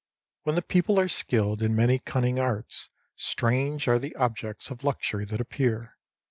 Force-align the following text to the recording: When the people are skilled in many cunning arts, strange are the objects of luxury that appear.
When 0.41 0.55
the 0.55 0.63
people 0.63 0.99
are 0.99 1.07
skilled 1.07 1.61
in 1.61 1.75
many 1.75 1.99
cunning 1.99 2.39
arts, 2.39 2.89
strange 3.15 3.87
are 3.87 3.99
the 3.99 4.15
objects 4.15 4.71
of 4.71 4.83
luxury 4.83 5.25
that 5.25 5.39
appear. 5.39 5.95